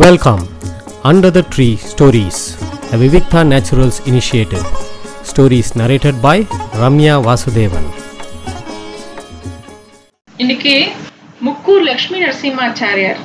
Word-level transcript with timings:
Welcome 0.00 0.42
under 1.04 1.32
the 1.36 1.40
tree 1.54 1.66
stories 1.90 2.38
a 2.92 2.98
Vivikta 3.00 3.40
naturals 3.50 3.98
initiative. 4.10 4.62
Stories 5.30 5.68
narrated 5.80 6.20
by 6.24 6.44
Ramya 6.82 7.14
Vasudevan 7.26 7.88
இன்னைக்கு 10.36 10.74
முக்கூர் 11.46 11.84
லக்ஷ்மி 11.90 12.18
நரசிம்மாச்சாரியார் 12.24 13.20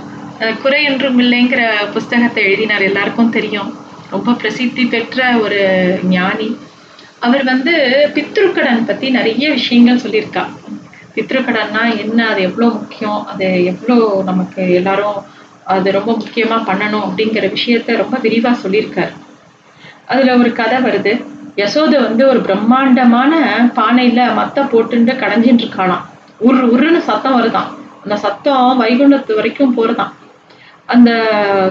குறை 0.63 0.83
என்றும் 0.83 1.19
இல்லைங்கிற 1.19 1.61
புஸ்தகத்தை 1.93 2.43
எழுதினார் 2.43 2.87
எல்லாருக்கும் 2.89 3.33
தெரியும். 3.37 3.69
ரொம்ப 4.09 4.33
பிரசித்தி 4.33 4.85
பெற்ற 4.85 5.39
ஒரு 5.43 5.61
ஞானி. 6.15 6.49
அவர் 7.19 7.43
வந்து 7.43 7.75
பித்ருக்கடன் 8.17 8.85
பத்தி 8.85 9.09
நிறைய 9.09 9.45
விஷயங்கள் 9.49 10.03
சொல்லியிருக்கா. 10.05 10.45
பித்ருக்கடன்னா 11.15 11.85
என்ன 12.03 12.27
அது 12.27 12.41
எவ்வளோ 12.41 12.69
முக்கியம் 12.69 13.25
அது 13.25 13.63
எவ்வளோ 13.63 14.23
நமக்கு 14.25 14.73
எல்லாரும் 14.73 15.17
அது 15.73 15.91
ரொம்ப 15.97 16.11
முக்கியமாக 16.11 16.67
பண்ணணும் 16.69 17.05
அப்படிங்கிற 17.07 17.45
விஷயத்த 17.55 17.95
ரொம்ப 18.01 18.17
விரிவாக 18.25 18.55
சொல்லியிருக்கார். 18.63 19.11
அதில் 20.11 20.37
ஒரு 20.41 20.51
கதை 20.59 20.77
வருது. 20.85 21.13
யசோத 21.61 21.93
வந்து 22.03 22.23
ஒரு 22.27 22.39
பிரம்மாண்டமான 22.39 23.33
பானையில் 23.79 24.33
மத்த 24.39 24.63
போட்டுண்டு 24.73 25.13
கடைஞ்சிட்டு 25.23 25.63
இருக்காளாம். 25.65 26.03
உரு 26.47 26.63
உருன்னு 26.73 26.99
சத்தம் 27.09 27.37
வருதாம் 27.39 27.69
அந்த 28.03 28.15
சத்தம் 28.25 28.81
வைகுண்டத்து 28.81 29.35
வரைக்கும் 29.35 29.75
போகிறதான் 29.77 30.13
அந்த 30.93 31.09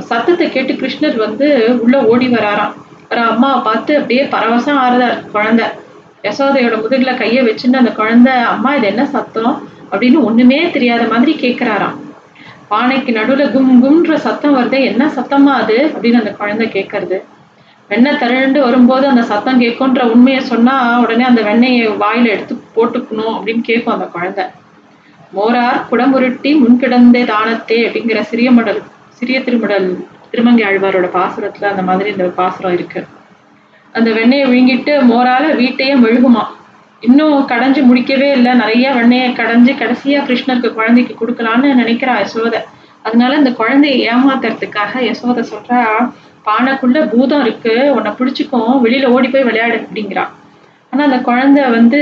சத்தத்தை 0.09 0.47
கேட்டு 0.55 0.73
கிருஷ்ணர் 0.73 1.17
வந்து 1.17 1.47
உள்ளே 1.85 1.99
ஓடி 2.13 2.27
வராராம். 2.29 2.75
ஒரு 3.11 3.23
அம்மாவை 3.33 3.59
பார்த்து 3.69 3.93
அப்படியே 3.99 4.23
பரவசம் 4.35 4.81
ஆறுதார் 4.85 5.19
குழந்தை. 5.35 5.67
யசோதையோட 6.27 6.77
முதுகில் 6.83 7.21
கையை 7.21 7.43
வச்சுன்னு 7.49 7.81
அந்த 7.83 7.93
குழந்தை 8.01 8.35
அம்மா 8.55 8.71
இது 8.75 8.87
என்ன 8.87 9.03
சத்தம்? 9.15 9.55
அப்படின்னு 9.93 10.21
ஒன்றுமே 10.29 10.59
தெரியாத 10.77 11.03
மாதிரி 11.13 11.33
கேட்குறாராம் 11.45 11.97
பானைக்கு 12.69 13.13
நடுவுல 13.13 13.53
கும் 13.53 13.83
கும்ன்ற 13.83 14.15
சத்தம் 14.15 14.57
வருதே 14.57 14.85
என்ன 14.85 15.11
சத்தமா 15.17 15.53
அது? 15.63 15.93
அப்படின்னு 15.95 16.19
அந்த 16.19 16.31
குழந்தை 16.31 16.67
கேட்கறது 16.69 17.23
வெண்ணெய் 17.91 18.19
திரண்டு 18.19 18.61
வரும்போது 18.61 19.07
அந்த 19.07 19.23
சத்தம் 19.23 19.61
கேட்கும்ன்ற 19.61 20.03
உண்மையை 20.11 20.41
சொன்னா 20.43 21.01
உடனே 21.01 21.25
அந்த 21.25 21.43
வெண்ணெயை 21.43 21.89
வாயில 22.03 22.27
எடுத்து 22.27 22.63
போட்டுக்கணும் 22.77 23.35
அப்படின்னு 23.37 23.61
கேட்கும் 23.61 23.93
அந்த 23.93 24.05
குழந்தை. 24.05 24.45
மோரார் 25.33 25.87
குடமுருட்டி 25.91 26.51
முன்கிடந்தே 26.63 27.25
தானத்தே 27.25 27.89
அப்படிங்கிற 27.89 28.21
சிறிய 28.21 28.51
மடல் 28.51 28.83
சிறிய 29.11 29.41
திருமடல் 29.41 29.89
திருமங்கை 30.31 30.67
ஆழ்வாரோட 30.67 31.09
பாசுரத்துல 31.13 31.65
அந்த 31.65 31.83
மாதிரி 31.83 32.11
இந்த 32.11 32.25
பாசுரம் 32.25 32.73
இருக்கு. 32.73 33.07
அந்த 33.93 34.11
வெண்ணெயை 34.11 34.47
விழுங்கிட்டு 34.47 34.93
மோரால 35.13 35.57
வீட்டையே 35.57 35.95
மெழுகுமா? 35.95 36.45
இன்னும் 37.03 37.49
கடைஞ்சு 37.49 37.81
முடிக்கவே 37.83 38.33
இல்லை. 38.33 38.55
நிறைய 38.55 38.91
வெண்ணெயை 38.93 39.29
கடைஞ்சு 39.33 39.73
கடைசியா 39.75 40.21
கிருஷ்ணருக்கு 40.25 40.73
குழந்தைக்கு 40.73 41.15
கொடுக்கலான்னு 41.15 41.79
நினைக்கிறா 41.79 42.15
யசோதை. 42.17 42.61
அதனால 43.03 43.35
இந்த 43.35 43.53
குழந்தையை 43.53 44.09
ஏமாத்துறதுக்காக 44.09 44.93
யசோதை 45.03 45.45
சொல்றா 45.51 45.81
பானைக்குள்ள 46.47 47.09
பூதம் 47.11 47.41
இருக்கு. 47.41 47.93
உன்னை 47.93 48.13
பிடிச்சிக்கும் 48.13 48.83
வெளியில 48.85 49.07
ஓடி 49.07 49.29
போய் 49.29 49.43
விளையாடு 49.43 49.77
அப்படிங்கிறான் 49.77 50.33
ஆனா 50.93 51.05
அந்த 51.05 51.19
குழந்தை 51.19 51.71
வந்து 51.71 52.01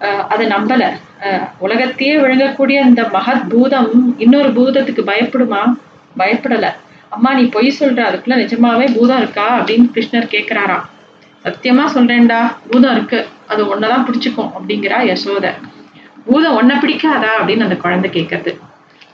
அஹ், 0.00 0.26
அதை 0.28 0.46
நம்பல. 0.46 0.82
அஹ், 1.20 1.42
உலகத்தையே 1.58 2.16
விழுங்கக்கூடிய 2.16 2.80
இந்த 2.80 3.02
மகத் 3.12 3.48
பூதம் 3.48 3.88
இன்னொரு 4.18 4.48
பூதத்துக்கு 4.48 5.02
பயப்படுமா? 5.06 5.60
பயப்படல. 6.18 6.66
அம்மா 7.08 7.34
நீ 7.34 7.42
பொய் 7.46 7.76
சொல்ற. 7.78 8.00
அதுக்குள்ள 8.00 8.36
நிஜமாவே 8.36 8.94
பூதம் 8.94 9.16
இருக்கா? 9.16 9.58
அப்படின்னு 9.58 9.88
கிருஷ்ணர் 9.94 10.32
கேக்குறாராம். 10.32 10.86
சத்தியமா 11.44 11.84
சொல்றேன்டா. 11.94 12.52
பூதம் 12.70 12.92
இருக்கு. 12.92 13.26
அது 13.48 13.76
ஒன்னதான் 13.76 14.06
பிடிச்சுக்கும் 14.06 14.50
அப்படிங்கிறா 14.56 14.98
யசோதை. 15.02 15.50
பூதம் 16.24 16.56
ஒன்ன 16.60 16.72
பிடிக்காதா 16.74 17.30
அப்படின்னு 17.38 17.60
அந்த 17.60 17.76
குழந்தை 17.76 18.10
கேட்கறது. 18.10 18.52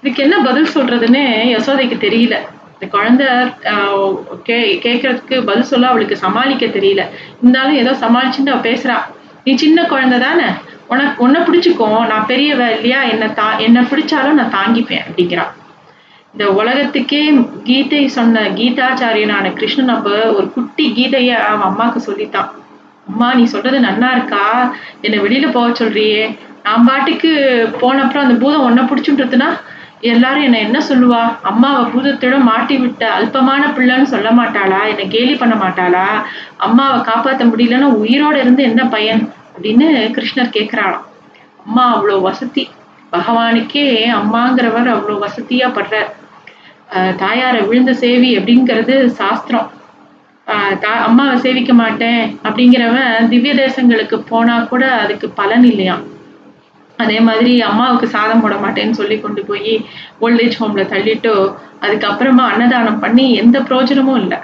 இதுக்கு 0.00 0.22
என்ன 0.22 0.38
பதில் 0.38 0.74
சொல்றதுன்னு 0.74 1.22
யசோதைக்கு 1.52 1.96
தெரியல. 1.98 2.34
இந்த 2.72 2.86
குழந்தை 2.90 3.26
ஆஹ், 3.72 4.14
கே 4.42 4.80
கேட்கறதுக்கு 4.82 5.44
பதில் 5.44 5.62
சொல்ல 5.62 5.86
அவளுக்கு 5.86 6.16
சமாளிக்க 6.16 6.66
தெரியல. 6.66 7.02
இருந்தாலும் 7.40 7.74
ஏதோ 7.74 7.90
சமாளிச்சுட்டு 7.92 8.50
அவ 8.50 8.60
பேசுறா. 8.62 8.96
நீ 9.44 9.54
சின்ன 9.56 9.84
குழந்தை 9.84 10.18
தானே? 10.18 10.44
உனக்கு 10.86 11.24
உன்னை 11.24 11.40
பிடிச்சிக்கும். 11.40 12.06
நான் 12.06 12.26
பெரியவ 12.28 12.74
இல்லையா? 12.74 13.02
என்ன 13.02 13.28
தா 13.28 13.58
என்னை 13.58 13.82
பிடிச்சாலும் 13.82 14.32
நான் 14.32 14.54
தாங்கிப்பேன் 14.54 15.04
அப்படிங்கிறா. 15.06 15.44
இந்த 16.36 16.52
உலகத்துக்கே 16.52 17.20
கீதை 17.64 18.08
சொன்ன 18.08 18.40
கீதாச்சாரியனான 18.40 19.52
கிருஷ்ணன் 19.52 19.88
அப்ப 19.88 20.10
ஒரு 20.32 20.50
குட்டி 20.50 20.84
கீதைய 20.96 21.30
அவன் 21.34 21.68
அம்மாக்கு 21.68 21.96
சொல்லித்தான். 21.96 22.48
அம்மா 23.08 23.34
நீ 23.34 23.44
சொல்றது 23.44 23.78
நன்னா 23.80 24.10
இருக்கா? 24.12 24.72
என்னை 25.00 25.18
வெளியில 25.18 25.52
போக 25.52 25.68
சொல்றியே. 25.74 26.36
நான் 26.62 26.84
பாட்டுக்கு 26.84 27.30
போன 27.80 28.02
அப்புறம் 28.02 28.24
அந்த 28.24 28.36
பூதம் 28.44 28.66
ஒன்ன 28.66 28.82
பிடிச்சுன்றதுன்னா 28.82 29.48
எல்லாரும் 30.00 30.42
என்ன 30.42 30.58
என்ன 30.58 30.78
சொல்லுவா? 30.80 31.22
அம்மாவை 31.42 31.84
பூதத்தோட 31.92 32.38
மாட்டி 32.38 32.76
விட்ட 32.76 33.08
அல்பமான 33.18 33.62
பிள்ளைன்னு 33.76 34.02
சொல்ல 34.02 34.30
மாட்டாளா? 34.30 34.88
என்னை 34.88 35.08
கேலி 35.08 35.34
பண்ண 35.34 35.54
மாட்டாளா? 35.54 36.06
அம்மாவை 36.56 37.00
காப்பாத்த 37.00 37.44
முடியலன்னா 37.44 37.90
உயிரோட 38.02 38.34
இருந்து 38.34 38.62
என்ன 38.62 38.84
பயன்? 38.84 39.32
அப்படின்னு 39.54 39.88
கிருஷ்ணர் 40.18 40.54
கேட்கிறாளாம் 40.58 41.06
அம்மா 41.66 41.86
அவ்வளோ 41.96 42.20
வசதி. 42.20 42.70
பகவானுக்கே 43.12 43.86
அம்மாங்கிறவர் 44.20 44.94
அவ்வளோ 44.96 45.18
வசதியா 45.26 45.68
படுறார். 45.70 46.12
தாயாரை 47.16 47.60
விழுந்த 47.60 47.92
சேவி 47.92 48.38
அப்படிங்கிறது 48.38 49.06
சாஸ்திரம். 49.12 49.68
ஆஹ் 50.46 50.78
தா 50.78 50.92
அம்மாவை 51.04 51.36
சேவிக்க 51.36 51.72
மாட்டேன் 51.74 52.36
அப்படிங்கிறவன் 52.44 53.28
திவ்ய 53.28 53.54
தேசங்களுக்கு 53.54 54.16
போனா 54.28 54.58
கூட 54.62 54.90
அதுக்கு 54.94 55.28
பலன் 55.30 55.62
இல்லையாம் 55.62 56.04
அதே 56.98 57.20
மாதிரி 57.20 57.60
அம்மாவுக்கு 57.60 58.06
சாதம் 58.08 58.40
போட 58.40 58.54
மாட்டேன்னு 58.54 58.90
சொல்லி 58.90 59.20
கொண்டு 59.20 59.44
போய் 59.44 59.72
ஓல்டேஜ் 60.20 60.58
ஹோம்ல 60.60 60.84
தள்ளிட்டு 60.86 61.32
அதுக்கப்புறமா 61.82 62.44
அன்னதானம் 62.52 62.98
பண்ணி 62.98 63.34
எந்த 63.34 63.60
பிரயோஜனமும் 63.60 64.20
இல்லை. 64.20 64.38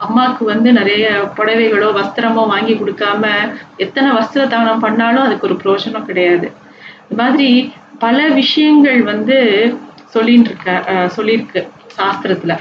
அம்மாவுக்கு 0.00 0.44
வந்து 0.44 0.72
நிறைய 0.72 1.04
புடவைகளோ 1.36 1.88
வஸ்திரமோ 1.96 2.46
வாங்கி 2.46 2.74
கொடுக்காம 2.74 3.22
எத்தனை 3.76 4.10
வஸ்திர 4.10 4.46
தானம் 4.46 4.80
பண்ணாலும் 4.80 5.22
அதுக்கு 5.22 5.46
ஒரு 5.46 5.56
பிரயோஜனம் 5.62 6.04
கிடையாது. 6.04 6.46
இது 7.04 7.16
மாதிரி 7.16 7.48
பல 7.98 8.28
விஷயங்கள் 8.32 9.02
வந்து 9.02 9.38
சொல்லின்னு 10.14 10.48
இருக்க 10.48 10.84
அஹ் 10.86 11.10
சொல்லியிருக்கு 11.16 11.60
சாஸ்திரத்துல. 11.96 12.52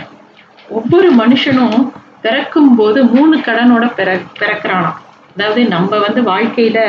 ஒவ்வொரு 0.69 1.15
மனுஷனும் 1.15 1.91
பிறக்கும் 2.21 2.75
போது 2.75 3.03
மூணு 3.03 3.37
கடனோட 3.37 3.93
பிற 3.95 4.19
பிறக்கிறானா 4.39 4.91
அதாவது 5.33 5.65
நம்ம 5.67 5.97
வந்து 5.97 6.21
வாழ்க்கையில 6.21 6.79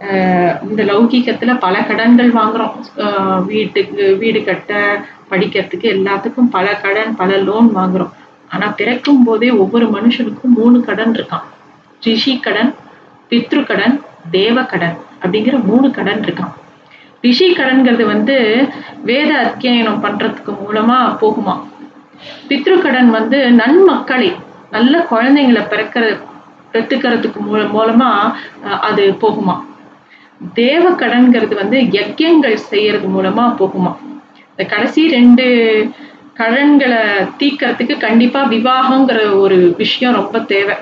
ஆஹ் 0.00 0.62
இந்த 0.62 0.84
லௌகீகத்துல 0.84 1.58
பல 1.58 1.82
கடன்கள் 1.82 2.32
வாங்குறோம். 2.32 2.74
ஆஹ் 2.96 3.44
வீட்டுக்கு 3.44 4.16
வீடு 4.16 4.44
கட்ட 4.44 4.72
படிக்கிறதுக்கு 5.30 5.88
எல்லாத்துக்கும் 5.96 6.50
பல 6.50 6.74
கடன் 6.76 7.16
பல 7.16 7.36
லோன் 7.36 7.76
வாங்குறோம். 7.76 8.12
ஆனா 8.48 8.66
பிறக்கும் 8.68 9.24
போதே 9.24 9.50
ஒவ்வொரு 9.50 9.86
மனுஷனுக்கும் 9.86 10.56
மூணு 10.58 10.84
கடன் 10.84 11.12
இருக்கான் 11.12 11.46
ரிஷி 12.02 12.38
கடன் 12.38 12.74
பித்ரு 13.30 13.66
கடன் 13.66 13.94
தேவ 14.30 14.62
கடன் 14.62 14.96
அப்படிங்கிற 15.22 15.62
மூணு 15.62 15.90
கடன் 15.90 16.20
இருக்கான் 16.20 16.52
ரிஷி 17.24 17.48
கடன்கிறது 17.52 18.04
வந்து 18.06 18.36
வேத 19.02 19.30
அத்தியாயனம் 19.44 20.02
பண்றதுக்கு 20.02 20.52
மூலமா 20.60 20.98
போகுமா? 21.20 21.54
பித்ரு 22.48 22.76
கடன் 22.80 23.10
வந்து 23.10 23.38
நன்மக்களை 23.58 24.30
நல்ல 24.70 24.94
குழந்தைங்களை 25.10 25.62
பிறக்கிற 25.68 26.04
பெற்றுக்கிறதுக்கு 26.74 27.40
மூல 27.40 27.62
மூலமா 27.70 28.08
அஹ், 28.64 28.80
அது 28.88 29.04
போகுமா? 29.22 29.54
தேவ 30.56 30.84
கடன்கிறது 30.94 31.54
வந்து 31.54 31.78
யஜ்யங்கள் 31.96 32.54
செய்யறது 32.68 33.08
மூலமா 33.08 33.44
போகுமா? 33.58 33.92
இந்த 34.50 34.64
கடைசி 34.66 35.02
ரெண்டு 35.08 35.46
கடன்களை 36.34 37.00
தீர்க்கறதுக்கு 37.38 37.94
கண்டிப்பா 37.98 38.42
விவாகங்கிற 38.48 39.18
ஒரு 39.40 39.56
விஷயம் 39.76 40.14
ரொம்ப 40.14 40.38
தேவை. 40.52 40.76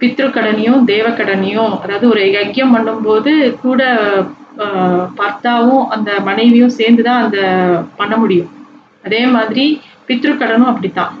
பித்ரு 0.00 0.28
கடனையும் 0.30 0.84
தேவ 0.84 1.06
கடனையும் 1.12 1.72
அதாவது 1.76 2.06
ஒரு 2.08 2.22
யஜ்யம் 2.34 2.74
பண்ணும்போது 2.74 3.32
கூட 3.62 3.82
ஆஹ், 5.46 5.56
பர்த்தாவும் 5.56 5.88
அந்த 5.94 6.10
மனைவியும் 6.20 6.76
சேர்ந்துதான் 6.76 7.22
அந்த 7.24 7.38
பண்ண 7.96 8.14
முடியும். 8.16 8.50
அதே 9.04 9.20
மாதிரி 9.26 9.64
பித்ரு 10.08 10.32
கடனும் 10.34 10.70
அப்படித்தான். 10.70 11.12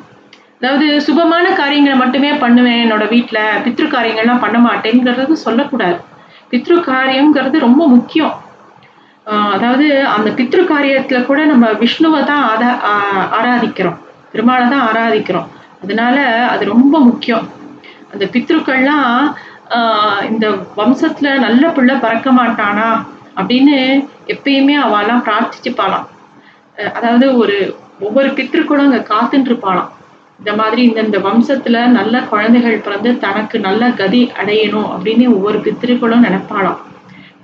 அதாவது 0.58 0.86
சுபமான 1.06 1.46
காரியங்களை 1.54 1.96
மட்டுமே 1.98 2.30
பண்ணுவேன் 2.34 2.82
என்னோட 2.84 3.04
வீட்டில் 3.10 3.42
பித்ரு 3.64 3.86
காரியங்கள்லாம் 3.86 4.40
பண்ண 4.40 4.58
மாட்டேங்கிறது 4.60 5.34
சொல்லக்கூடாது. 5.42 5.98
பித்ரு 6.52 6.76
காரியம்ங்கிறது 6.88 7.58
ரொம்ப 7.60 7.82
முக்கியம். 7.88 8.34
அதாவது 9.54 9.86
அந்த 10.14 10.30
பித்ரு 10.38 10.62
காரியத்தில் 10.64 11.26
கூட 11.26 11.40
நம்ம 11.44 11.66
விஷ்ணுவை 11.82 12.20
தான் 12.24 12.42
ஆதா 12.50 12.70
ஆராதிக்கிறோம். 13.36 13.98
பெருமாளை 14.32 14.66
தான் 14.68 14.86
ஆராதிக்கிறோம். 14.88 15.48
அதனால 15.82 16.16
அது 16.52 16.64
ரொம்ப 16.66 16.94
முக்கியம். 17.00 17.46
அந்த 18.12 18.24
பித்ருக்கள்லாம் 18.26 19.10
இந்த 20.28 20.46
வம்சத்தில் 20.76 21.40
நல்ல 21.40 21.68
பிள்ளை 21.70 21.94
பறக்க 21.98 22.30
மாட்டானா? 22.32 22.88
அப்படின்னு 23.38 23.76
எப்பயுமே 24.34 24.76
அவெல்லாம் 24.84 25.24
பிரார்த்திச்சுப்பாளாம். 25.26 26.06
அதாவது 26.96 27.26
ஒரு 27.42 27.56
ஒவ்வொரு 28.06 28.28
பித்ருக்களும் 28.38 28.86
அங்க 28.88 29.02
காத்துட்டு 29.12 29.50
இருப்பாளாம் 29.50 29.90
இந்த 30.40 30.52
மாதிரி 30.60 30.80
இந்தந்த 30.88 31.18
வம்சத்துல 31.26 31.80
நல்ல 31.98 32.14
குழந்தைகள் 32.30 32.82
பிறந்து 32.86 33.10
தனக்கு 33.24 33.56
நல்ல 33.66 33.90
கதி 34.00 34.22
அடையணும் 34.40 34.88
அப்படின்னு 34.94 35.26
ஒவ்வொரு 35.36 35.58
பித்திருக்களும் 35.66 36.24
நினைப்பாளாம். 36.26 36.80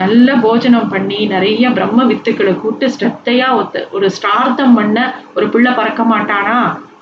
நல்ல 0.03 0.35
போஜனம் 0.45 0.91
பண்ணி 0.93 1.19
நிறைய 1.33 1.71
பிரம்ம 1.77 2.05
வித்துக்களை 2.11 2.53
கூட்டு 2.61 2.87
ஸ்ரத்தையா 2.95 3.49
ஒத்து 3.61 3.81
ஒரு 3.97 4.07
ஸ்டார்த்தம் 4.17 4.77
பண்ண 4.79 4.99
ஒரு 5.35 5.49
பிள்ளை 5.55 5.73
பறக்க 5.79 6.03
மாட்டானா 6.13 6.59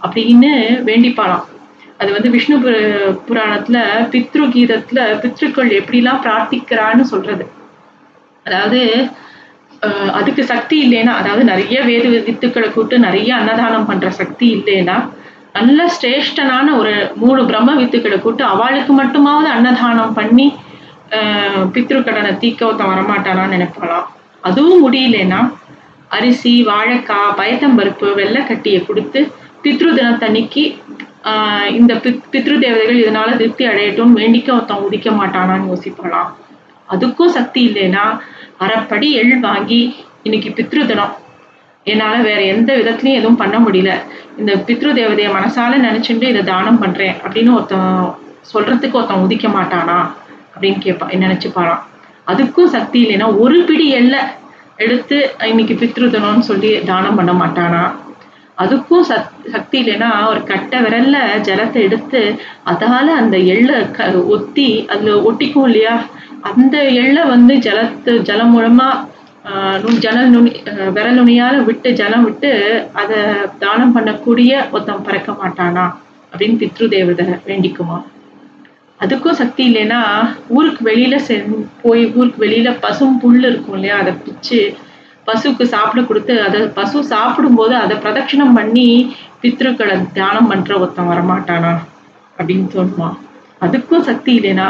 அப்படின்னு 0.06 0.50
வேண்டிப்பாளாம். 0.88 1.44
அது 2.00 2.10
வந்து 2.16 2.30
விஷ்ணு 2.34 2.56
புராணத்துல 3.28 3.78
பித்ரு 4.12 4.44
கீதத்துல 4.56 5.00
பித்ருக்கள் 5.22 5.70
எப்படிலாம் 5.78 6.22
பிரார்த்திக்கிறான்னு 6.26 7.06
சொல்றது. 7.12 7.46
அதாவது 8.48 8.80
அதுக்கு 10.18 10.42
சக்தி 10.44 10.76
இல்லைன்னா 10.84 11.12
அதாவது 11.20 11.42
நிறைய 11.44 11.76
வேத 11.82 12.04
வித்துக்களை 12.14 12.68
கூட்டு 12.72 12.94
நிறைய 12.98 13.30
அன்னதானம் 13.34 13.88
பண்ற 13.90 14.08
சக்தி 14.20 14.46
இல்லைன்னா 14.56 14.96
நல்ல 15.54 15.82
சிரேஷ்டனான 15.96 16.72
ஒரு 16.78 16.92
மூணு 17.14 17.40
பிரம்ம 17.44 17.74
வித்துக்களை 17.74 18.18
கூட்டு 18.20 18.42
அவளுக்கு 18.44 18.92
மட்டுமாவது 19.00 19.48
அன்னதானம் 19.56 20.16
பண்ணி 20.18 20.46
பித்ருக்கடனை 21.12 21.70
பித்ரு 21.74 21.98
கடனை 22.06 22.32
தீக்க 22.42 22.66
ஒருத்தன் 22.66 22.90
வரமாட்டானான்னு 22.90 23.54
நினைப்பாளாம். 23.56 24.06
அதுவும் 24.44 24.82
முடியலன்னா 24.84 25.38
அரிசி 26.10 26.52
வாழைக்காய் 26.68 27.36
பயத்தம்பருப்பு 27.38 28.08
வெள்ளைக்கட்டியை 28.20 28.80
கொடுத்து 28.84 29.20
பித்ரு 29.64 29.90
தினத்தன்னைக்கு 29.98 30.64
ஆஹ் 31.30 31.68
இந்த 31.78 31.92
பித் 32.04 32.26
பித்ரு 32.34 32.56
தேவதைகள் 32.64 33.00
இதனால 33.02 33.30
திருப்தி 33.36 33.64
அடையட்டும் 33.66 34.12
வேண்டிக்க 34.18 34.48
ஒருத்தன் 34.56 34.84
உதிக்க 34.86 35.10
மாட்டானான்னு 35.20 35.70
யோசிப்பாளாம். 35.72 36.30
அதுக்கும் 36.88 37.34
சக்தி 37.38 37.60
இல்லைன்னா 37.68 38.04
அறப்படி 38.60 39.10
எள் 39.12 39.40
வாங்கி 39.40 39.80
இன்னைக்கு 40.22 40.50
பித்ரு 40.50 40.86
தினம் 40.86 41.14
என்னால் 41.86 42.22
வேற 42.22 42.40
எந்த 42.44 42.74
விதத்துலையும் 42.74 43.18
எதுவும் 43.18 43.36
பண்ண 43.36 43.58
முடியல. 43.58 43.90
இந்த 44.36 44.52
பித்ரு 44.66 44.90
தேவதையை 44.92 45.30
மனசால 45.32 45.78
நினைச்சுட்டு 45.78 46.22
இதை 46.22 46.42
தானம் 46.44 46.78
பண்றேன் 46.78 47.16
அப்படின்னு 47.24 47.54
ஒருத்தன் 47.54 47.92
சொல்றதுக்கு 48.52 48.92
ஒருத்தன் 48.92 49.24
உதிக்க 49.24 49.48
மாட்டானா 49.48 49.98
அப்படின்னு 50.54 50.78
கேட்பா 50.78 51.06
நினைச்சுப்பாளாம் 51.18 51.84
அதுக்கும் 52.26 52.66
சக்தி 52.66 52.98
இல்லைன்னா 53.04 53.38
ஒரு 53.38 53.64
பிடி 53.64 53.88
எள்ளை 53.90 54.20
எடுத்து 54.76 55.16
இன்னைக்கு 55.46 55.74
பித்ரு 55.74 56.10
தினம்னு 56.10 56.40
சொல்லி 56.40 56.80
தானம் 56.84 57.14
பண்ண 57.14 57.32
மாட்டானா? 57.32 57.82
அதுக்கும் 58.58 59.02
சக் 59.02 59.26
சக்தி 59.52 59.76
இல்லைன்னா 59.78 60.08
ஒரு 60.28 60.44
கட்டை 60.44 60.78
விரல்ல 60.80 61.16
ஜலத்தை 61.42 61.82
எடுத்து 61.82 62.20
அதால 62.66 63.06
அந்த 63.18 63.36
எள்ளை 63.52 63.76
க 63.90 64.06
ஒத்தி 64.28 64.68
அதுல 64.86 65.12
ஒட்டிக்கும் 65.22 65.66
இல்லையா? 65.66 65.94
அந்த 66.42 66.76
எள்ளை 67.00 67.22
வந்து 67.26 67.54
ஜலத்து 67.66 68.12
ஜலம் 68.22 68.52
மூலமா 68.54 68.88
ஆஹ் 69.44 69.78
நுண் 69.82 70.00
ஜனல் 70.00 70.30
நுனி 70.30 70.50
விரல் 70.92 71.18
நுனியால 71.18 71.56
விட்டு 71.64 71.88
ஜலம் 71.92 72.24
விட்டு 72.24 72.50
அதை 72.92 73.18
தானம் 73.58 73.94
பண்ணக்கூடிய 73.96 74.50
ஒருத்தன் 74.72 75.04
பறக்க 75.04 75.32
மாட்டானா? 75.32 75.84
அப்படின்னு 76.32 76.56
பித்ரு 76.58 76.88
தேவதை 76.88 77.24
வேண்டிக்குமா? 77.46 77.98
அதுக்கும் 79.00 79.34
சக்தி 79.34 79.62
இல்லைன்னா 79.68 80.00
ஊருக்கு 80.48 80.82
வெளியில 80.84 81.16
சென் 81.20 81.48
போய் 81.82 82.02
ஊருக்கு 82.14 82.44
வெளியில 82.44 82.78
பசும் 82.80 83.20
புல் 83.20 83.44
இருக்கும் 83.44 83.74
இல்லையா? 83.74 83.96
அதை 83.98 84.12
பிச்சு 84.24 84.60
பசுக்கு 85.28 85.64
சாப்பிட 85.74 86.00
கொடுத்து 86.02 86.34
அதை 86.42 86.60
பசு 86.78 86.98
சாப்பிடும்போது 87.04 87.74
அதை 87.74 87.96
பிரதட்சணம் 87.96 88.56
பண்ணி 88.58 88.86
பித்ருக்களை 89.42 89.96
தியானம் 90.12 90.46
பண்ற 90.46 90.78
ஒருத்தன் 90.78 91.10
வரமாட்டானா 91.10 91.72
அப்படின்னு 92.38 92.66
தோணுமா? 92.74 93.08
அதுக்கும் 93.60 94.06
சக்தி 94.08 94.32
இல்லைன்னா 94.38 94.66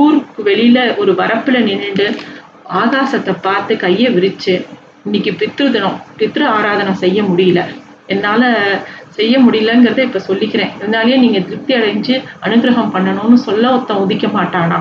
ஊருக்கு 0.00 0.40
வெளியில 0.42 0.78
ஒரு 0.96 1.12
வரப்புல 1.12 1.60
நின்றுட்டு 1.68 2.06
ஆகாசத்தை 2.80 3.34
பார்த்து 3.42 3.76
கையை 3.76 4.10
விரிச்சு 4.16 4.54
இன்னைக்கு 5.04 5.30
பித்ரு 5.40 5.70
தினம் 5.70 5.98
பித்ரு 6.18 6.44
ஆராதனை 6.56 6.92
செய்ய 6.94 7.22
முடியல. 7.22 7.62
என்னால 8.06 8.42
செய்ய 9.10 9.34
முடியலங்கிறத 9.38 10.00
இப்ப 10.02 10.20
சொல்லிக்கிறேன். 10.28 10.72
இதனாலேயே 10.76 11.16
நீங்க 11.16 11.40
திருப்தி 11.40 11.72
அடைஞ்சு 11.74 12.14
அனுகிரகம் 12.46 12.92
பண்ணணும்னு 12.94 13.38
சொல்ல 13.48 13.64
ஒருத்தன் 13.72 14.02
உதிக்க 14.04 14.26
மாட்டானா? 14.28 14.78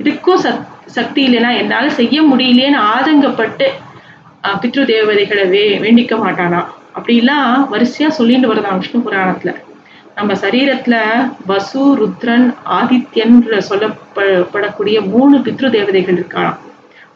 இதுக்கும் 0.00 0.42
சக் 0.44 0.64
சக்தி 0.96 1.20
இல்லைன்னா 1.26 1.50
என்னால 1.56 1.88
செய்ய 2.00 2.16
முடியலையேன்னு 2.22 2.80
ஆதங்கப்பட்டு 2.94 3.66
பித்ரு 4.62 4.84
தேவதைகளை 4.84 5.44
வே 5.54 5.78
வேண்டிக்க 5.78 6.14
மாட்டானா 6.24 6.60
அப்படிலாம் 6.98 7.54
வரிசையா 7.72 8.08
சொல்லிட்டு 8.18 8.54
வருதான் 8.54 8.78
விஷ்ணு 8.78 9.00
புராணத்துல. 9.06 9.52
நம்ம 10.14 10.32
சரீரத்துல 10.32 10.96
வசு 11.46 11.82
ருத்ரன் 12.00 12.46
ஆதித்யன்ற 12.78 13.60
சொல்லப்படக்கூடிய 13.70 14.96
மூணு 15.08 15.38
பித்ரு 15.38 15.70
தேவதைகள் 15.70 16.18
இருக்காளாம். 16.20 16.60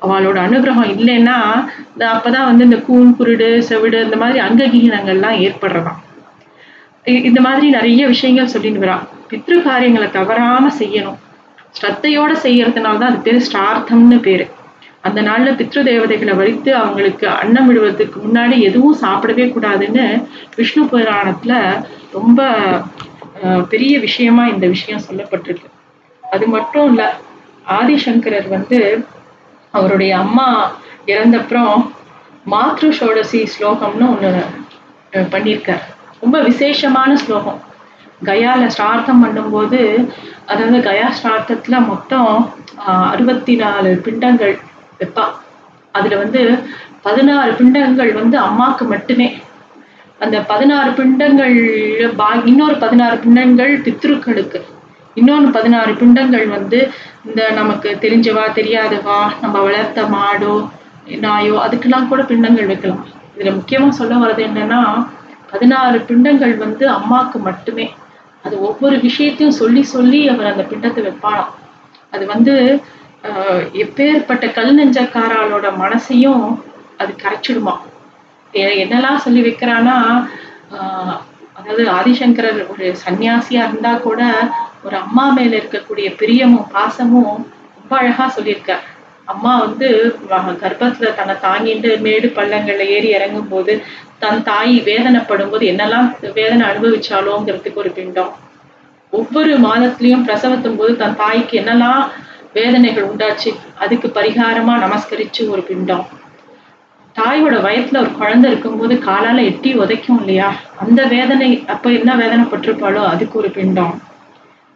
அவளோட 0.03 0.39
அனுகிரகம் 0.47 0.93
இல்லைன்னா 0.93 1.39
இந்த 1.93 2.05
அப்பதான் 2.15 2.49
வந்து 2.51 2.65
இந்த 2.65 2.77
கூன் 2.77 3.17
குருடு 3.19 3.49
செவிடு 3.71 3.99
இந்த 4.05 4.17
மாதிரி 4.17 4.39
அங்ககீனங்கள்லாம் 4.47 5.41
ஏற்படுறதாம். 5.47 6.01
இந்த 7.29 7.41
மாதிரி 7.41 7.67
நிறைய 7.71 8.07
விஷயங்கள் 8.07 8.53
சொல்லிட்டு 8.55 8.87
வரா 8.87 8.97
பித்ரு 9.31 9.63
காரியங்களை 9.63 10.11
தவறாம 10.11 10.71
செய்யணும். 10.79 11.19
ஸ்ரத்தையோட 11.79 12.33
செய்யறதுனால 12.47 12.99
தான் 13.03 13.11
அது 13.11 13.19
பேர் 13.27 13.47
ஸ்டார்த்தம்னு 13.49 14.19
பேரு. 14.29 14.47
அந்த 15.05 15.21
நாள்ல 15.29 15.51
பித்ரு 15.59 15.81
தேவதைகளை 15.89 16.33
வலித்து 16.41 16.71
அவங்களுக்கு 16.81 17.27
அன்னம் 17.43 17.69
விடுவதற்கு 17.69 18.19
முன்னாடி 18.27 18.57
எதுவும் 18.69 19.01
சாப்பிடவே 19.05 19.47
கூடாதுன்னு 19.53 20.07
விஷ்ணு 20.57 20.83
புராணத்துல 20.93 21.55
ரொம்ப 22.17 22.41
பெரிய 23.73 23.95
விஷயமா 24.07 24.43
இந்த 24.55 24.67
விஷயம் 24.75 25.05
சொல்லப்பட்டிருக்கு. 25.09 25.71
அது 26.23 26.47
மட்டும் 26.55 26.89
இல்ல 26.91 27.03
ஆதிசங்கரர் 27.79 28.49
வந்து 28.57 28.79
அவருடைய 29.75 30.13
அம்மா 30.25 30.49
இறந்தப்புறம் 31.13 31.77
மாத்ரு 32.53 32.89
ஷோடசி 32.99 33.41
ஸ்லோகம்னு 33.55 34.07
ஒன்று 34.13 34.45
பண்ணியிருக்கார். 35.33 35.85
ரொம்ப 36.23 36.37
விசேஷமான 36.49 37.11
ஸ்லோகம். 37.25 37.61
கயால 38.29 38.63
ஸ்டார்த்தம் 38.75 39.23
பண்ணும்போது 39.25 39.81
அதாவது 40.51 40.79
கயா 40.89 41.09
ஸ்டார்த்தத்தில் 41.19 41.87
மொத்தம் 41.91 42.33
அறுபத்தி 43.13 43.55
நாலு 43.63 43.91
பிண்டங்கள் 44.07 44.55
வைப்பா 45.01 45.25
அதுல 45.95 46.17
வந்து 46.23 46.41
பதினாறு 47.07 47.53
பிண்டங்கள் 47.59 48.13
வந்து 48.21 48.37
அம்மாக்கு 48.47 48.85
மட்டுமே. 48.95 49.29
அந்த 50.25 50.37
பதினாறு 50.51 50.91
பிண்டங்கள் 50.99 51.57
பா 52.19 52.27
இன்னொரு 52.51 52.75
பதினாறு 52.83 53.17
பிண்டங்கள் 53.25 53.73
பித்ருக்களுக்கு. 53.87 54.61
இன்னொன்று 55.21 55.51
பதினாறு 55.57 55.93
பிண்டங்கள் 56.01 56.47
வந்து 56.57 56.79
இந்த 57.29 57.43
நமக்கு 57.61 57.89
தெரிஞ்சவா 58.05 58.45
தெரியாதவா 58.59 59.19
நம்ம 59.41 59.57
வளர்த்த 59.67 60.03
மாடோ 60.15 60.55
நாயோ 61.25 61.55
அதுக்கெல்லாம் 61.65 62.11
கூட 62.11 62.23
பிண்டங்கள் 62.33 62.71
வைக்கலாம். 62.73 63.03
இதுல 63.37 63.53
முக்கியமா 63.59 63.89
சொல்ல 64.01 64.15
வர்றது 64.25 64.43
என்னன்னா 64.49 64.83
பதினாறு 65.53 65.99
பிண்டங்கள் 66.11 66.55
வந்து 66.65 66.85
அம்மாக்கு 66.99 67.39
மட்டுமே. 67.49 67.87
அது 68.45 68.55
ஒவ்வொரு 68.69 68.97
விஷயத்தையும் 69.07 69.59
சொல்லி 69.63 69.83
சொல்லி 69.95 70.21
அவர் 70.33 70.53
அந்த 70.53 70.63
பிண்டத்தை 70.71 71.01
வைப்பானாம் 71.07 71.51
அது 72.13 72.25
வந்து 72.27 72.55
எப்பேற்பட்ட 73.83 74.45
கல் 74.53 74.77
நெஞ்சக்காராளோட 74.79 75.67
மனசையும் 75.83 76.45
அது 76.99 77.13
கரைச்சிடுமா? 77.23 77.75
என்னெல்லாம் 78.83 79.23
சொல்லி 79.25 79.41
வைக்கிறான்னா 79.43 79.97
ஆஹ் 80.77 81.19
அதாவது 81.59 81.85
ஆதிசங்கரர் 81.91 82.61
ஒரு 82.73 82.87
சன்னியாசியா 83.05 83.63
இருந்தா 83.69 83.93
கூட 83.99 84.21
ஒரு 84.85 84.97
அம்மா 84.97 85.25
மேல 85.33 85.53
இருக்கக்கூடிய 85.57 86.09
பிரியமும் 86.21 86.71
பாசமும் 86.73 87.35
ரொம்ப 87.79 87.93
அழகா 87.99 88.27
சொல்லியிருக்கார். 88.37 88.85
அம்மா 89.29 89.53
வந்து 89.59 89.89
கர்ப்பத்துல 90.63 91.11
தன்னை 91.15 91.35
தாங்கிட்டு 91.47 91.91
மேடு 92.07 92.29
பள்ளங்கள்ல 92.39 92.87
ஏறி 92.97 93.09
இறங்கும் 93.09 93.49
போது 93.49 93.73
தன் 94.19 94.43
தாய் 94.43 94.75
வேதனைப்படும் 94.89 95.53
போது 95.53 95.65
என்னெல்லாம் 95.73 96.09
வேதனை 96.39 96.65
அனுபவிச்சாலோங்கிறதுக்கு 96.71 97.83
ஒரு 97.85 97.93
பிண்டம். 97.99 98.33
ஒவ்வொரு 99.13 99.53
மாதத்திலையும் 99.59 100.27
பிரசவத்தும் 100.27 100.77
போது 100.77 100.93
தன் 100.97 101.17
தாய்க்கு 101.17 101.55
என்னெல்லாம் 101.61 102.03
வேதனைகள் 102.53 103.05
உண்டாச்சு. 103.05 103.55
அதுக்கு 103.79 104.09
பரிகாரமா 104.09 104.75
நமஸ்கரிச்சு 104.77 105.49
ஒரு 105.49 105.63
பிண்டம். 105.63 106.07
தாயோட 107.17 107.55
வயத்துல 107.61 107.99
ஒரு 107.99 108.13
குழந்தை 108.13 108.51
இருக்கும்போது 108.51 108.95
காலால 108.95 109.45
எட்டி 109.45 109.79
உதைக்கும் 109.79 110.19
இல்லையா? 110.19 110.55
அந்த 110.81 111.05
வேதனை 111.05 111.65
அப்ப 111.67 111.91
என்ன 111.91 112.17
வேதனைப்பட்டிருப்பாளோ 112.17 113.05
அதுக்கு 113.05 113.39
ஒரு 113.39 113.51
பிண்டம். 113.51 114.03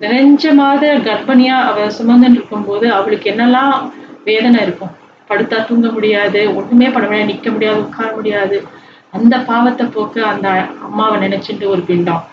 நிறைஞ்ச 0.01 0.55
மாத 0.55 0.95
கர்ப்பிணியா 0.95 1.57
அவ 1.63 1.87
சுமந்துன்னு 1.87 2.33
இருக்கும்போது 2.33 2.93
அவளுக்கு 2.93 3.31
என்னெல்லாம் 3.31 3.91
வேதனை 4.25 4.63
இருக்கும்? 4.63 4.91
படுத்தா 5.29 5.67
தூங்க 5.67 5.91
முடியாது 5.91 6.57
ஒண்ணுமே 6.57 6.89
பண்ண 6.89 7.09
முடியாது 7.09 7.33
நிக்க 7.33 7.53
முடியாது 7.53 7.79
உட்கார 7.79 8.13
முடியாது. 8.15 8.67
அந்த 9.11 9.39
பாவத்தை 9.39 9.87
போக்க 9.87 10.27
அந்த 10.27 10.49
அம்மாவை 10.83 11.29
நினைச்சிட்டு 11.29 11.67
ஒரு 11.67 11.81
பிண்டம். 11.81 12.25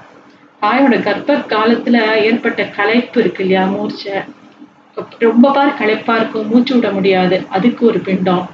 தாயோட 0.62 1.04
கர்ப்ப 1.04 1.36
காலத்துல 1.36 2.14
ஏற்பட்ட 2.16 2.64
களைப்பு 2.64 3.20
இருக்கு 3.20 3.44
இல்லையா? 3.44 3.66
மூர்ச்சை. 3.66 4.14
ரொம்ப 5.20 5.52
பார் 5.52 5.74
களைப்பா 5.74 6.16
இருக்கும் 6.16 6.48
மூச்சு 6.48 6.76
விட 6.76 6.92
முடியாது. 6.92 7.46
அதுக்கு 7.50 7.86
ஒரு 7.86 8.00
பிண்டம். 8.00 8.50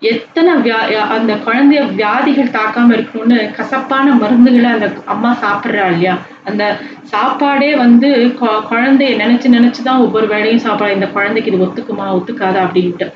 எத்தனை 0.00 0.52
வியா 0.52 0.94
அந்த 0.94 1.34
குழந்தைய 1.34 1.94
வியாதிகள் 1.94 2.48
தாக்காம 2.48 2.90
இருக்கணும்னு 2.90 3.54
கசப்பான 3.54 4.14
மருந்துகளை 4.14 4.62
அந்த 4.62 4.92
அம்மா 5.04 5.36
சாப்பிடுறா 5.42 5.84
இல்லையா? 5.84 6.18
அந்த 6.44 6.78
சாப்பாடே 7.02 7.76
வந்து 7.76 8.36
குழந்தைய 8.70 9.16
நினைச்சு 9.16 9.52
நினைச்சுதான் 9.52 9.98
ஒவ்வொரு 9.98 10.26
வேளையும் 10.26 10.56
சாப்பிடலாம் 10.56 10.94
இந்த 10.94 11.06
குழந்தைக்கு 11.06 11.52
இது 11.52 11.64
ஒத்துக்குமா 11.64 12.00
ஒத்துக்காதா 12.00 12.68
அப்படின்ட்டு. 12.68 13.12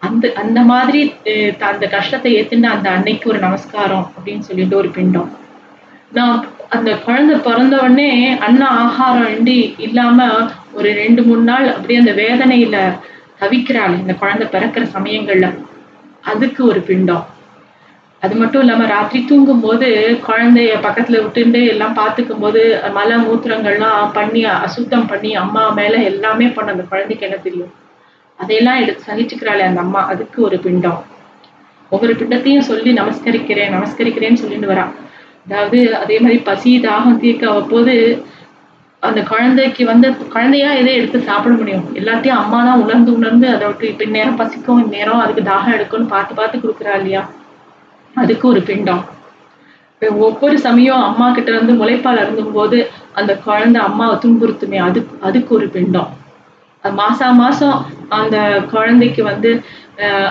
அந்த 0.00 0.32
அந்த 0.34 0.60
மாதிரி 0.60 1.14
த- 1.58 1.66
அந்த 1.66 1.86
கஷ்டத்தை 1.86 2.34
ஏத்துன்னு 2.34 2.62
அந்த 2.62 2.90
அன்னைக்கு 2.90 3.30
ஒரு 3.30 3.38
நமஸ்காரம் 3.38 4.12
அப்படின்னு 4.18 4.38
சொல்லிட்டு 4.38 4.76
ஒரு 4.76 4.88
பிண்டம். 4.88 5.30
நான் 6.12 6.46
அந்த 6.68 6.94
குழந்தை 6.94 7.38
பிறந்த 7.38 7.76
உடனே 7.76 8.38
அன்ன 8.38 8.66
ஆகாரம் 8.66 9.36
இண்டி 9.36 9.74
இல்லாம 9.78 10.50
ஒரு 10.76 10.92
ரெண்டு 10.92 11.22
மூணு 11.22 11.42
நாள் 11.42 11.66
அப்படியே 11.68 11.98
அந்த 11.98 12.12
வேதனையில 12.12 12.76
தவிக்கிறாள். 13.40 13.94
இந்த 14.00 14.12
குழந்தை 14.14 14.46
பிறக்கிற 14.46 14.84
சமயங்கள்ல. 14.96 15.48
அதுக்கு 16.22 16.66
ஒரு 16.66 16.80
பிண்டம். 16.80 17.26
அது 18.20 18.34
மட்டும் 18.34 18.62
இல்லாம 18.62 18.86
ராத்திரி 18.86 19.24
தூங்கும்போது 19.24 19.88
குழந்தைய 20.26 20.74
பக்கத்துல 20.82 21.16
விட்டுண்டு 21.24 21.68
எல்லாம் 21.68 21.96
பார்த்துக்கும் 21.96 22.40
போது 22.40 22.80
மல 22.94 23.10
மூத்திரங்கள்லாம் 23.24 24.12
பண்ணி 24.12 24.44
அசுத்தம் 24.44 25.06
பண்ணி 25.06 25.34
அம்மா 25.34 25.68
மேல 25.70 25.96
எல்லாமே 26.02 26.46
பண்ண 26.46 26.70
அந்த 26.70 26.82
குழந்தைக்கு 26.82 27.26
என்ன 27.26 27.38
தெரியும்? 27.38 27.72
அதையெல்லாம் 28.36 28.80
எடுத்து 28.80 29.12
சகிச்சுக்கிறாளே 29.12 29.64
அந்த 29.70 29.80
அம்மா. 29.80 30.06
அதுக்கு 30.06 30.42
ஒரு 30.42 30.58
பிண்டம். 30.58 31.04
ஒவ்வொரு 31.90 32.12
பிண்டத்தையும் 32.12 32.68
சொல்லி 32.70 32.92
நமஸ்கரிக்கிறேன் 32.92 33.74
நமஸ்கரிக்கிறேன்னு 33.76 34.34
சொல்லிட்டு 34.34 34.72
வரா. 34.72 34.86
அதாவது 35.48 35.96
அதே 35.96 36.20
மாதிரி 36.20 36.38
பசி 36.40 36.80
தாகம் 36.80 37.20
தீர்க்க 37.20 37.48
அவ்வப்போது 37.48 37.94
அந்த 39.08 39.20
குழந்தைக்கு 39.30 39.82
வந்து 39.90 40.08
குழந்தையா 40.34 40.68
எதை 40.80 40.92
எடுத்து 40.98 41.18
சாப்பிட 41.28 41.52
முடியும்? 41.60 41.86
எல்லாத்தையும் 42.00 42.40
அம்மா 42.42 42.58
தான் 42.68 42.82
உணர்ந்து 42.84 43.10
உணர்ந்து 43.18 43.46
அதை 43.54 43.64
விட்டு 43.68 43.90
இப்ப 43.92 44.06
நேரம் 44.16 44.38
பசிக்கும் 44.40 44.80
இந்நேரம் 44.84 45.22
அதுக்கு 45.24 45.42
தாகம் 45.50 45.74
எடுக்கும்னு 45.76 46.12
பார்த்து 46.14 46.38
பார்த்து 46.40 46.62
கொடுக்குறா 46.62 46.94
இல்லையா? 47.00 47.22
அதுக்கு 48.14 48.44
ஒரு 48.52 48.60
பிண்டம். 48.70 49.02
ஒவ்வொரு 50.26 50.56
சமயம் 50.66 51.02
அம்மா 51.08 51.26
கிட்ட 51.36 51.50
இருந்து 51.54 51.74
முளைப்பால் 51.80 52.20
அருந்தும் 52.22 52.54
போது 52.56 52.78
அந்த 53.20 53.32
குழந்தை 53.46 53.80
அம்மாவை 53.88 54.16
துன்புறுத்துமே. 54.24 54.78
அதுக்கு 54.88 55.14
அதுக்கு 55.28 55.52
ஒரு 55.58 55.68
பிண்டம். 55.76 56.10
மாசா 56.84 57.28
மாசம் 57.42 57.76
அந்த 58.18 58.36
குழந்தைக்கு 58.72 59.22
வந்து 59.30 59.50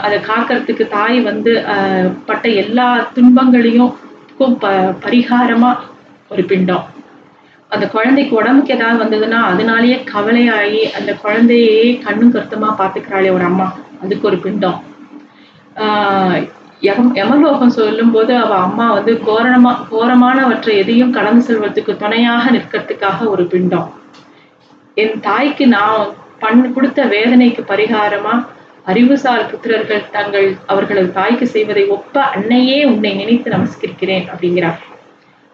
அதை 0.05 0.17
காக்கிறதுக்கு 0.29 0.85
தாய் 0.97 1.17
வந்து 1.29 1.51
பட்ட 2.27 2.45
எல்லா 2.63 2.87
துன்பங்களையும் 3.15 3.93
ப 4.39 4.67
பரிகாரமா 5.03 5.71
ஒரு 6.33 6.43
பிண்டம். 6.51 6.83
அந்த 7.75 7.87
குழந்தைக்கு 7.87 8.35
உடம்புக்கு 8.35 8.73
ஏதாவது 8.73 9.03
வந்ததுன்னா 9.03 9.31
அதனாலேயே 9.31 10.03
கவலையாகி 10.13 10.81
அந்த 10.91 11.13
குழந்தையே 11.13 12.01
கண்ணும் 12.03 12.33
கருத்துமா 12.33 12.75
பார்த்துக்கிறாளே 12.79 13.31
ஒரு 13.31 13.43
அம்மா. 13.43 13.77
அதுக்கு 14.03 14.27
ஒரு 14.27 14.37
பிண்டம். 14.37 14.83
ஆஹ் 15.75 16.49
யம 16.79 17.11
யமலோகம் 17.13 17.69
சொல்லும்போது 17.69 18.35
அவ 18.35 18.55
அம்மா 18.55 18.93
வந்து 18.93 19.13
கோரணமா 19.13 19.77
கோரமானவற்றை 19.91 20.77
எதையும் 20.77 21.11
கடந்து 21.11 21.41
செல்வதற்கு 21.41 21.97
துணையாக 21.97 22.51
நிற்கிறதுக்காக 22.51 23.27
ஒரு 23.27 23.45
பிண்டம். 23.45 23.93
என் 24.93 25.19
தாய்க்கு 25.19 25.67
நான் 25.67 26.07
பண் 26.39 26.73
கொடுத்த 26.73 27.05
வேதனைக்கு 27.05 27.63
பரிகாரமா 27.67 28.45
அறிவுசார் 28.85 29.51
புத்திரர்கள் 29.51 30.09
தங்கள் 30.11 30.57
அவர்களது 30.65 31.13
தாய்க்கு 31.13 31.47
செய்வதை 31.47 31.87
ஒப்ப 31.87 32.21
அன்னையே 32.21 32.85
உன்னை 32.85 33.13
நினைத்து 33.13 33.51
நமஸ்கரிக்கிறேன் 33.51 34.27
அப்படிங்கிறார். 34.35 34.77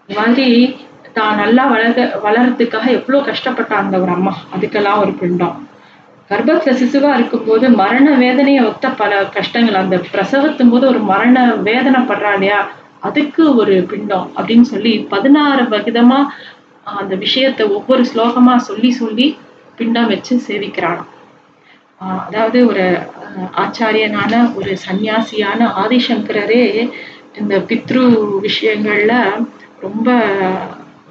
இந்த 0.07 0.21
மாதிரி 0.21 0.77
தான் 1.17 1.39
நல்லா 1.41 1.63
வளர்க்க 1.73 2.21
வளர்றதுக்காக 2.25 2.87
எவ்வளவு 2.97 3.27
கஷ்டப்பட்டாங்க 3.29 4.01
ஒரு 4.03 4.11
அம்மா. 4.17 4.33
அதுக்கெல்லாம் 4.55 5.01
ஒரு 5.03 5.13
பிண்டம் 5.21 5.57
கர்ப்பத்தில் 6.29 6.77
சிசுவாக 6.81 7.17
இருக்கும்போது 7.19 7.65
மரண 7.81 8.07
வேதனையை 8.23 8.61
ஒத்த 8.69 8.89
பல 9.01 9.13
கஷ்டங்கள். 9.37 9.81
அந்த 9.83 9.95
பிரசவத்தும் 10.11 10.71
போது 10.73 10.85
ஒரு 10.91 11.01
மரண 11.13 11.37
வேதனை 11.69 12.01
படுறா 12.11 12.31
இல்லையா 12.37 12.59
அதுக்கு 13.07 13.43
ஒரு 13.61 13.75
பிண்டம் 13.91 14.27
அப்படின்னு 14.37 14.67
சொல்லி 14.73 14.93
பதினாறு 15.13 15.63
விதமா 15.87 16.19
அந்த 17.01 17.13
விஷயத்தை 17.25 17.63
ஒவ்வொரு 17.77 18.03
ஸ்லோகமாக 18.11 18.65
சொல்லி 18.69 18.91
சொல்லி 19.01 19.27
பிண்டம் 19.79 20.11
வச்சு 20.13 20.33
சேவிக்கிறாளாம். 20.47 21.09
அதாவது 22.25 22.59
ஒரு 22.71 22.85
ஆச்சாரியனான 23.63 24.33
ஒரு 24.59 24.71
சந்நியாசியான 24.85 25.67
ஆதிசங்கரரே 25.83 26.63
இந்த 27.39 27.55
பித்ரு 27.69 28.03
விஷயங்கள்ல 28.47 29.13
ரொம்ப 29.85 30.07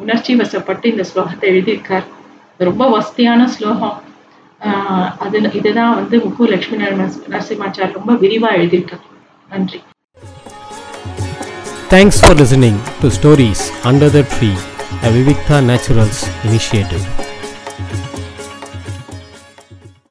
உணர்ச்சி 0.00 0.36
வசப்பட்டு 0.36 0.86
இந்த 0.86 1.04
ஸ்லோகத்தை 1.14 1.40
எழுதியிருக்கார். 1.40 2.04
ரொம்ப 2.58 2.88
வசதியான 2.88 3.48
ஸ்லோகம். 3.48 4.02
அது 5.18 5.52
இதுதான் 5.52 5.94
வந்து 5.94 6.18
முக்கு 6.18 6.48
லட்சுமி 6.48 6.84
நரசிம்ம- 6.84 7.22
நரசிம்மாச்சார் 7.30 7.92
ரொம்ப 7.92 8.12
விரிவா 8.12 8.56
எழுதியிருக்கார். 8.56 9.00
நன்றி. 9.50 9.82
Thanks 11.90 12.10
for 12.10 12.34
listening 12.34 12.74
to 13.00 13.08
Stories 13.08 13.90
Under 13.92 14.14
the 14.14 14.24
Tree, 14.24 14.56
a 15.02 15.10
Vivikta 15.10 15.76
Naturals 15.76 16.24
initiative. 16.46 17.29